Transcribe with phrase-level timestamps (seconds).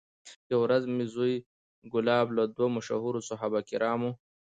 [0.51, 1.33] یوه ورځ یې زوی
[1.93, 4.11] کلاب له دوو مشهورو صحابه کرامو